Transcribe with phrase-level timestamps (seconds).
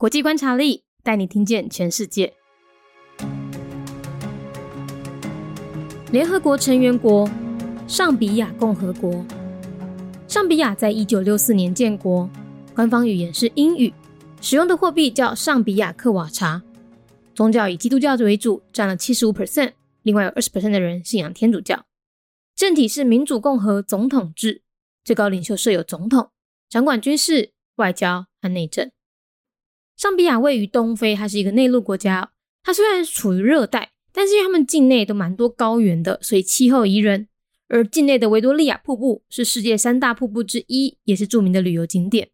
[0.00, 2.32] 国际观察力带你听见全世界。
[6.12, 7.28] 联合国成员国
[7.88, 9.26] 上比亚共和国。
[10.28, 12.30] 上比亚在一九六四年建国，
[12.76, 13.92] 官方语言是英语，
[14.40, 16.62] 使用的货币叫上比亚克瓦查。
[17.34, 19.72] 宗教以基督教为主，占了七十五 percent，
[20.02, 21.86] 另外有二十 percent 的人信仰天主教。
[22.54, 24.62] 政体是民主共和总统制，
[25.02, 26.30] 最高领袖设有总统，
[26.70, 28.92] 掌管军事、外交和内政。
[29.98, 32.30] 上比亚位于东非，它是一个内陆国家。
[32.62, 37.26] 它虽然处于热带，但是因为他们境内都蛮多高原的，所以气候宜人。
[37.66, 42.30] 而境内的维多利亚瀑布是世界三大瀑布之一，也是著名的旅游景点。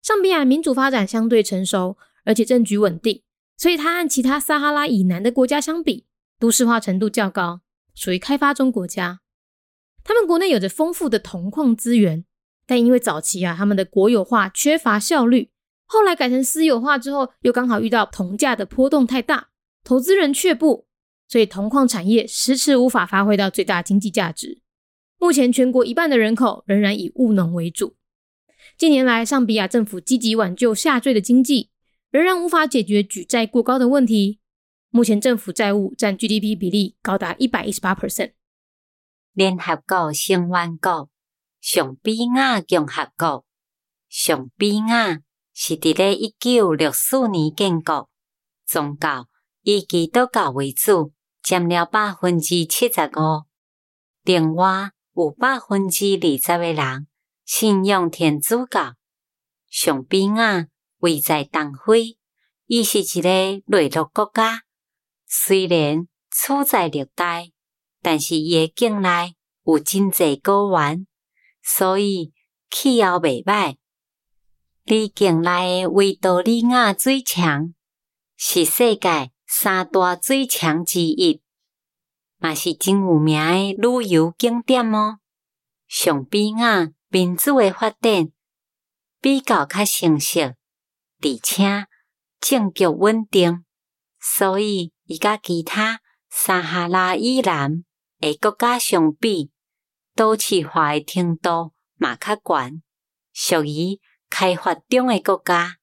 [0.00, 3.22] 上比亚民主发展相对成熟，而且政局稳定，
[3.56, 6.06] 所以它和其他撒哈拉以南的国家相比，
[6.38, 7.62] 都市化程度较高，
[7.96, 9.20] 属于开发中国家。
[10.04, 12.24] 他们国内有着丰富的铜矿资源，
[12.64, 15.50] 但因为早期啊，他们的国有化缺乏效率，
[15.86, 19.48] 后来改成私有化之后，又刚好遇到铜价的波动太大，
[19.84, 20.86] 投资人却步，
[21.28, 24.60] 所以铜矿产业迟迟无法发挥到最大经济价值。
[25.18, 27.96] 目前全国一半的人口仍然以务农为主。
[28.76, 31.70] 近年来，上比亚政府积极挽救下坠的经济，
[32.10, 34.40] 仍然无法解决举债过高的问题。
[34.90, 38.32] 目前政府债务占 GDP 比例高达一百一十八 percent。
[39.32, 41.10] 联合国成员国
[41.60, 43.44] 上比亚共和国，
[44.08, 45.20] 上比亚
[45.58, 48.10] 是伫咧一九六四年建国，
[48.66, 49.26] 宗教
[49.62, 53.46] 以基督教为主，占了百分之七十五。
[54.22, 57.06] 另外有百分之二十诶人
[57.46, 58.96] 信仰天主教。
[59.70, 60.66] 上边啊
[60.98, 62.18] 位在东非，
[62.66, 63.28] 伊是一个
[63.66, 64.60] 内陆国家，
[65.26, 67.50] 虽然处在热带。
[68.02, 69.34] 但是伊诶境内
[69.64, 71.06] 有真济高原，
[71.62, 72.34] 所以
[72.70, 73.78] 气候袂歹。
[74.88, 77.74] 伊境内诶维多利亚水墙
[78.36, 81.42] 是世界三大水墙之一，
[82.38, 85.18] 嘛是真有名诶旅游景点哦。
[85.88, 88.30] 上比亚民主诶发展
[89.20, 90.54] 比较较成熟，
[91.20, 91.88] 而且
[92.38, 93.64] 政局稳定，
[94.20, 97.82] 所以伊甲其他撒哈拉以南。
[98.20, 99.50] 诶，国家相比，
[100.14, 102.82] 都市化诶程度嘛较悬，
[103.32, 104.00] 属于
[104.38, 105.78] 开发中诶国家。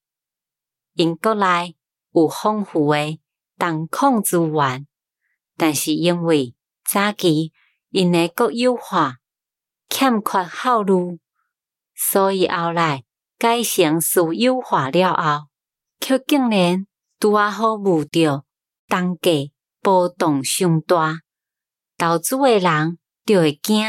[0.92, 1.74] 因国内
[2.12, 3.20] 有丰富诶
[3.58, 4.86] 铜矿资源，
[5.56, 6.54] 但是因为
[6.84, 7.52] 早期
[7.90, 9.16] 因诶国有化
[9.88, 11.18] 欠缺效率，
[11.96, 13.02] 所以后来
[13.36, 15.48] 改成私有化了后，
[15.98, 16.86] 却竟然
[17.18, 18.44] 拄啊好遇着
[18.86, 19.50] 铜价
[19.80, 21.22] 波动上大。
[21.96, 23.84] 投资诶人就会惊，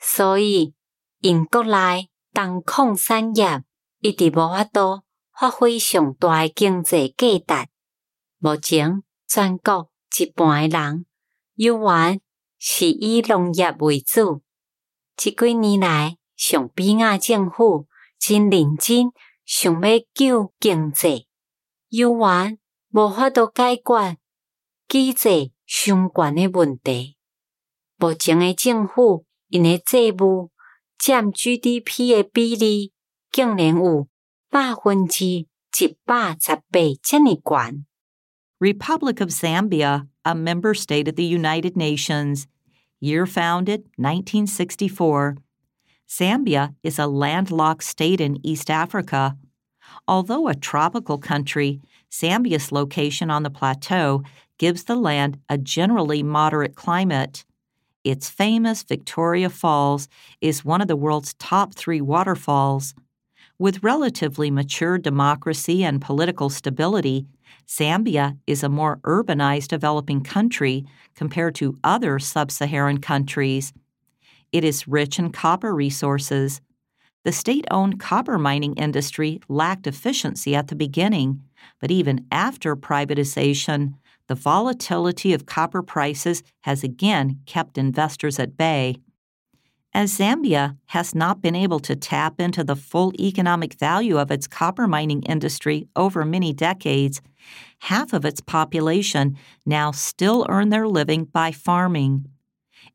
[0.00, 0.74] 所以
[1.20, 3.62] 因国内铜矿产业
[4.00, 5.02] 一直无法度
[5.38, 7.70] 发挥上大诶经济价值。
[8.38, 11.06] 目前全国一半诶人
[11.54, 12.20] 有缘
[12.58, 14.42] 是以农业为主。
[15.16, 17.86] 即几年来，上比亚政府
[18.18, 19.10] 真认真
[19.44, 21.26] 想要救经济，
[21.88, 22.58] 有缘
[22.90, 24.18] 无法度解决
[24.86, 27.16] 经济相关诶问题。
[27.96, 30.50] 目前诶政府因诶债务
[30.98, 32.92] 占 GDP 诶比例，
[33.35, 34.07] 竟然有
[34.49, 35.47] 百分之一
[36.05, 37.57] 百十八这么高。
[38.59, 42.47] Republic of Zambia, a member state of the United Nations.
[42.99, 45.37] Year founded 1964.
[46.07, 49.37] Zambia is a landlocked state in East Africa.
[50.07, 54.21] Although a tropical country, Zambia's location on the plateau
[54.57, 57.45] gives the land a generally moderate climate.
[58.03, 60.07] Its famous Victoria Falls
[60.41, 62.93] is one of the world's top three waterfalls.
[63.58, 67.26] With relatively mature democracy and political stability,
[67.66, 70.84] Zambia is a more urbanized developing country
[71.14, 73.72] compared to other sub Saharan countries.
[74.52, 76.60] It is rich in copper resources.
[77.24, 81.40] The state owned copper mining industry lacked efficiency at the beginning,
[81.80, 83.94] but even after privatization,
[84.28, 88.96] the volatility of copper prices has again kept investors at bay.
[89.96, 94.46] As Zambia has not been able to tap into the full economic value of its
[94.46, 97.22] copper mining industry over many decades,
[97.78, 102.26] half of its population now still earn their living by farming.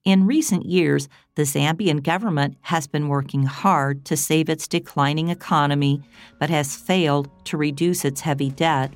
[0.06, 6.04] In recent years, the Zambian government has been working hard to save its declining economy,
[6.38, 8.94] but has failed to reduce its heavy debt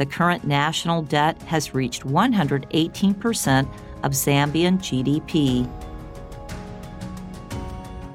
[0.00, 3.68] the current national debt has reached 118%
[4.02, 5.68] of Zambian GDP.